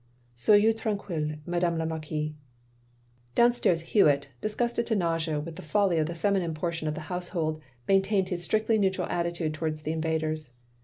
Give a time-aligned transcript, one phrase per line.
[0.35, 2.33] "Soyez tranquille, Madame la Marquise."
[3.35, 7.61] Downstairs Hewitt, disgusted to nausea with the folly of the feminine portion of the household,
[7.87, 10.55] maintained his strictly neutral attitudef towards the invaders.